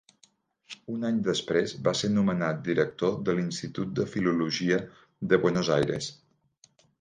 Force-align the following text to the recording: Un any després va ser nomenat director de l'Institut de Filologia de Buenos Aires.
Un 0.93 1.03
any 1.09 1.17
després 1.27 1.75
va 1.87 1.93
ser 1.99 2.09
nomenat 2.13 2.63
director 2.69 3.19
de 3.27 3.35
l'Institut 3.41 3.93
de 4.01 4.07
Filologia 4.15 4.81
de 5.35 5.41
Buenos 5.45 5.71
Aires. 5.77 6.11